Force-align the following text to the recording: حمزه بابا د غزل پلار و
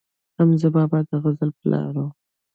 حمزه 0.37 0.69
بابا 0.75 0.99
د 1.09 1.11
غزل 1.23 1.49
پلار 1.59 1.93
و 2.03 2.07